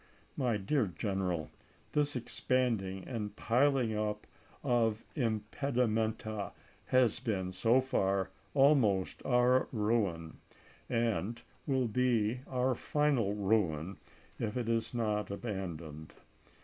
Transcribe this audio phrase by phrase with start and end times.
[0.35, 1.51] My dear general,
[1.91, 4.25] this ex panding and piling up
[4.63, 6.53] of impedimenta
[6.87, 10.39] has been, so far, almost our ruin,
[10.89, 13.97] and will be our final ruin
[14.39, 16.11] if it is not abandoned.